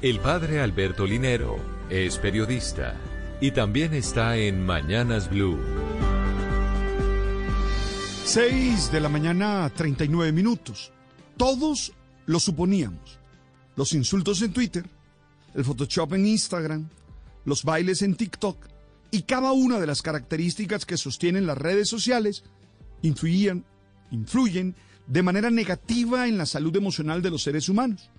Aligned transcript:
El 0.00 0.20
padre 0.20 0.60
Alberto 0.60 1.04
Linero 1.04 1.56
es 1.90 2.18
periodista 2.18 2.94
y 3.40 3.50
también 3.50 3.94
está 3.94 4.36
en 4.36 4.64
Mañanas 4.64 5.28
Blue. 5.28 5.58
6 8.24 8.92
de 8.92 9.00
la 9.00 9.08
mañana, 9.08 9.68
39 9.74 10.30
minutos. 10.30 10.92
Todos 11.36 11.92
lo 12.26 12.38
suponíamos. 12.38 13.18
Los 13.74 13.92
insultos 13.92 14.40
en 14.42 14.52
Twitter, 14.52 14.84
el 15.56 15.64
Photoshop 15.64 16.12
en 16.12 16.26
Instagram, 16.28 16.88
los 17.44 17.64
bailes 17.64 18.00
en 18.02 18.14
TikTok 18.14 18.68
y 19.10 19.22
cada 19.22 19.50
una 19.50 19.80
de 19.80 19.88
las 19.88 20.00
características 20.00 20.86
que 20.86 20.96
sostienen 20.96 21.44
las 21.44 21.58
redes 21.58 21.88
sociales 21.88 22.44
influían, 23.02 23.64
influyen 24.12 24.76
de 25.08 25.24
manera 25.24 25.50
negativa 25.50 26.28
en 26.28 26.38
la 26.38 26.46
salud 26.46 26.76
emocional 26.76 27.20
de 27.20 27.30
los 27.30 27.42
seres 27.42 27.68
humanos. 27.68 28.12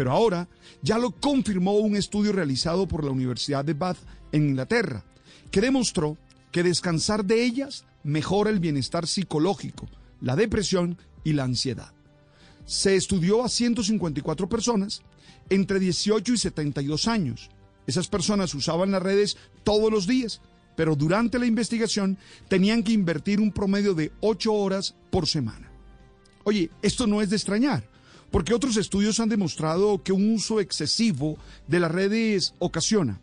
Pero 0.00 0.12
ahora 0.12 0.48
ya 0.80 0.96
lo 0.96 1.10
confirmó 1.10 1.74
un 1.74 1.94
estudio 1.94 2.32
realizado 2.32 2.88
por 2.88 3.04
la 3.04 3.10
Universidad 3.10 3.66
de 3.66 3.74
Bath 3.74 3.98
en 4.32 4.48
Inglaterra, 4.48 5.04
que 5.50 5.60
demostró 5.60 6.16
que 6.50 6.62
descansar 6.62 7.22
de 7.22 7.44
ellas 7.44 7.84
mejora 8.02 8.48
el 8.48 8.60
bienestar 8.60 9.06
psicológico, 9.06 9.90
la 10.22 10.36
depresión 10.36 10.96
y 11.22 11.34
la 11.34 11.44
ansiedad. 11.44 11.92
Se 12.64 12.96
estudió 12.96 13.44
a 13.44 13.50
154 13.50 14.48
personas 14.48 15.02
entre 15.50 15.78
18 15.78 16.32
y 16.32 16.38
72 16.38 17.06
años. 17.06 17.50
Esas 17.86 18.08
personas 18.08 18.54
usaban 18.54 18.92
las 18.92 19.02
redes 19.02 19.36
todos 19.64 19.92
los 19.92 20.06
días, 20.06 20.40
pero 20.76 20.96
durante 20.96 21.38
la 21.38 21.44
investigación 21.44 22.16
tenían 22.48 22.82
que 22.82 22.92
invertir 22.92 23.38
un 23.38 23.52
promedio 23.52 23.92
de 23.92 24.12
8 24.20 24.50
horas 24.50 24.94
por 25.10 25.28
semana. 25.28 25.70
Oye, 26.44 26.70
esto 26.80 27.06
no 27.06 27.20
es 27.20 27.28
de 27.28 27.36
extrañar 27.36 27.90
porque 28.30 28.54
otros 28.54 28.76
estudios 28.76 29.20
han 29.20 29.28
demostrado 29.28 30.02
que 30.02 30.12
un 30.12 30.32
uso 30.32 30.60
excesivo 30.60 31.36
de 31.66 31.80
las 31.80 31.90
redes 31.90 32.54
ocasiona, 32.58 33.20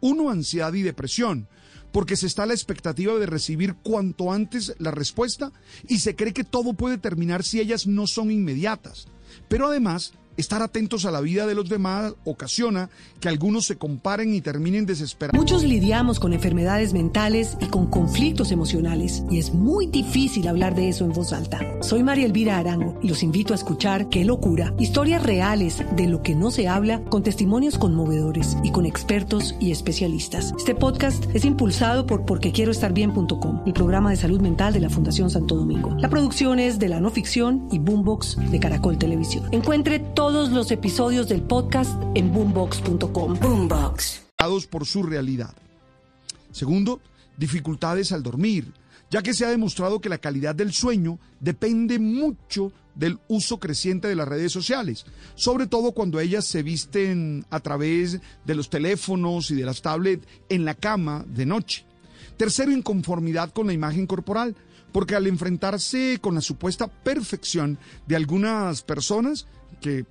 uno, 0.00 0.30
ansiedad 0.30 0.72
y 0.74 0.82
depresión, 0.82 1.48
porque 1.92 2.16
se 2.16 2.26
está 2.26 2.42
a 2.42 2.46
la 2.46 2.54
expectativa 2.54 3.14
de 3.18 3.26
recibir 3.26 3.74
cuanto 3.76 4.32
antes 4.32 4.74
la 4.78 4.90
respuesta 4.90 5.52
y 5.88 5.98
se 5.98 6.14
cree 6.14 6.32
que 6.32 6.44
todo 6.44 6.74
puede 6.74 6.98
terminar 6.98 7.44
si 7.44 7.60
ellas 7.60 7.86
no 7.86 8.06
son 8.06 8.30
inmediatas. 8.30 9.08
Pero 9.48 9.68
además, 9.68 10.12
Estar 10.38 10.62
atentos 10.62 11.04
a 11.04 11.10
la 11.10 11.20
vida 11.20 11.48
de 11.48 11.56
los 11.56 11.68
demás 11.68 12.14
ocasiona 12.24 12.90
que 13.18 13.28
algunos 13.28 13.66
se 13.66 13.76
comparen 13.76 14.32
y 14.32 14.40
terminen 14.40 14.86
desesperados. 14.86 15.36
Muchos 15.36 15.64
lidiamos 15.64 16.20
con 16.20 16.32
enfermedades 16.32 16.92
mentales 16.92 17.56
y 17.60 17.66
con 17.66 17.88
conflictos 17.88 18.52
emocionales 18.52 19.24
y 19.32 19.40
es 19.40 19.52
muy 19.52 19.88
difícil 19.88 20.46
hablar 20.46 20.76
de 20.76 20.90
eso 20.90 21.04
en 21.04 21.12
voz 21.12 21.32
alta. 21.32 21.58
Soy 21.80 22.04
María 22.04 22.24
Elvira 22.24 22.56
Arango 22.56 23.00
y 23.02 23.08
los 23.08 23.24
invito 23.24 23.52
a 23.52 23.56
escuchar 23.56 24.10
Qué 24.10 24.24
locura, 24.24 24.72
historias 24.78 25.24
reales 25.24 25.82
de 25.96 26.06
lo 26.06 26.22
que 26.22 26.36
no 26.36 26.52
se 26.52 26.68
habla 26.68 27.02
con 27.06 27.24
testimonios 27.24 27.76
conmovedores 27.76 28.56
y 28.62 28.70
con 28.70 28.86
expertos 28.86 29.56
y 29.58 29.72
especialistas. 29.72 30.54
Este 30.56 30.76
podcast 30.76 31.24
es 31.34 31.44
impulsado 31.44 32.06
por 32.06 32.24
porquequieroestarbien.com, 32.26 33.62
el 33.66 33.72
programa 33.72 34.10
de 34.10 34.16
salud 34.16 34.40
mental 34.40 34.72
de 34.72 34.78
la 34.78 34.88
Fundación 34.88 35.30
Santo 35.30 35.56
Domingo. 35.56 35.96
La 35.98 36.08
producción 36.08 36.60
es 36.60 36.78
de 36.78 36.90
la 36.90 37.00
no 37.00 37.10
ficción 37.10 37.66
y 37.72 37.80
Boombox 37.80 38.36
de 38.52 38.60
Caracol 38.60 38.98
Televisión. 38.98 39.48
Encuentre 39.50 39.98
todo 39.98 40.27
todos 40.28 40.50
los 40.50 40.70
episodios 40.70 41.26
del 41.26 41.40
podcast 41.40 41.98
en 42.14 42.30
boombox.com. 42.30 43.40
Boombox. 43.40 44.26
por 44.70 44.84
su 44.84 45.02
realidad. 45.02 45.54
Segundo, 46.52 47.00
dificultades 47.38 48.12
al 48.12 48.22
dormir, 48.22 48.70
ya 49.10 49.22
que 49.22 49.32
se 49.32 49.46
ha 49.46 49.48
demostrado 49.48 50.02
que 50.02 50.10
la 50.10 50.18
calidad 50.18 50.54
del 50.54 50.74
sueño 50.74 51.18
depende 51.40 51.98
mucho 51.98 52.72
del 52.94 53.18
uso 53.28 53.58
creciente 53.58 54.06
de 54.06 54.16
las 54.16 54.28
redes 54.28 54.52
sociales, 54.52 55.06
sobre 55.34 55.66
todo 55.66 55.92
cuando 55.92 56.20
ellas 56.20 56.44
se 56.44 56.62
visten 56.62 57.46
a 57.48 57.60
través 57.60 58.20
de 58.44 58.54
los 58.54 58.68
teléfonos 58.68 59.50
y 59.50 59.54
de 59.54 59.64
las 59.64 59.80
tablets 59.80 60.28
en 60.50 60.66
la 60.66 60.74
cama 60.74 61.24
de 61.26 61.46
noche. 61.46 61.86
Tercero, 62.36 62.70
inconformidad 62.70 63.50
con 63.54 63.66
la 63.66 63.72
imagen 63.72 64.06
corporal, 64.06 64.54
porque 64.92 65.14
al 65.14 65.26
enfrentarse 65.26 66.18
con 66.20 66.34
la 66.34 66.42
supuesta 66.42 66.86
perfección 66.86 67.78
de 68.06 68.16
algunas 68.16 68.82
personas 68.82 69.46
que 69.80 70.04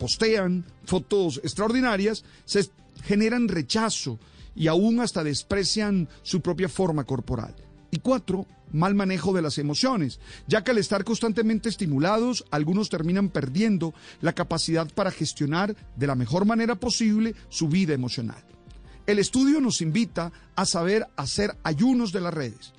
postean 0.00 0.64
fotos 0.86 1.40
extraordinarias, 1.44 2.24
se 2.46 2.70
generan 3.04 3.48
rechazo 3.48 4.18
y 4.56 4.66
aún 4.66 4.98
hasta 4.98 5.22
desprecian 5.22 6.08
su 6.22 6.40
propia 6.40 6.70
forma 6.70 7.04
corporal. 7.04 7.54
Y 7.90 7.98
cuatro, 7.98 8.46
mal 8.72 8.94
manejo 8.94 9.34
de 9.34 9.42
las 9.42 9.58
emociones, 9.58 10.18
ya 10.48 10.64
que 10.64 10.70
al 10.70 10.78
estar 10.78 11.04
constantemente 11.04 11.68
estimulados, 11.68 12.46
algunos 12.50 12.88
terminan 12.88 13.28
perdiendo 13.28 13.92
la 14.22 14.32
capacidad 14.32 14.88
para 14.88 15.10
gestionar 15.10 15.76
de 15.96 16.06
la 16.06 16.14
mejor 16.14 16.46
manera 16.46 16.76
posible 16.76 17.34
su 17.50 17.68
vida 17.68 17.92
emocional. 17.92 18.42
El 19.06 19.18
estudio 19.18 19.60
nos 19.60 19.82
invita 19.82 20.32
a 20.56 20.64
saber 20.64 21.06
hacer 21.16 21.58
ayunos 21.62 22.10
de 22.12 22.20
las 22.20 22.32
redes. 22.32 22.72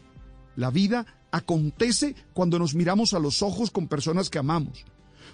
La 0.55 0.71
vida 0.71 1.05
acontece 1.29 2.15
cuando 2.33 2.57
nos 2.57 2.73
miramos 2.73 3.13
a 3.13 3.19
los 3.19 3.43
ojos 3.43 3.69
con 3.69 3.87
personas 3.87 4.29
que 4.29 4.39
amamos, 4.39 4.85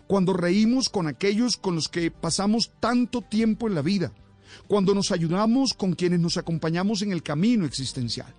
cuando 0.08 0.34
reímos 0.34 0.90
con 0.90 1.08
aquellos 1.08 1.58
con 1.58 1.76
los 1.76 1.90
que 1.90 2.12
pasamos 2.12 2.72
tanto 2.80 3.22
tiempo 3.22 3.68
en 3.68 3.76
la 3.76 3.82
vida, 3.82 4.14
cuando 4.68 4.96
nos 4.96 5.12
ayudamos 5.12 5.74
con 5.74 5.94
quienes 5.94 6.20
nos 6.20 6.38
acompañamos 6.38 7.02
en 7.02 7.12
el 7.12 7.22
camino 7.22 7.66
existencial. 7.66 8.34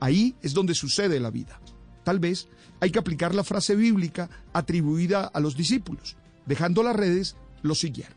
Ahí 0.00 0.34
es 0.42 0.54
donde 0.54 0.74
sucede 0.74 1.20
la 1.20 1.30
vida. 1.30 1.60
Tal 2.04 2.18
vez 2.18 2.48
hay 2.80 2.90
que 2.90 2.98
aplicar 2.98 3.34
la 3.34 3.44
frase 3.44 3.74
bíblica 3.74 4.28
atribuida 4.52 5.26
a 5.26 5.40
los 5.40 5.56
discípulos. 5.56 6.16
Dejando 6.46 6.82
las 6.82 6.96
redes, 6.96 7.36
lo 7.62 7.74
siguieron. 7.74 8.16